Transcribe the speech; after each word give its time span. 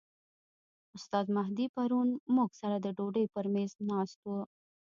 استاد 0.97 1.25
مهدي 1.37 1.65
پرون 1.75 2.07
موږ 2.35 2.49
سره 2.61 2.75
د 2.79 2.87
ډوډۍ 2.97 3.25
پر 3.33 3.45
میز 3.53 3.71
ناست 3.89 4.19
و. 4.25 4.31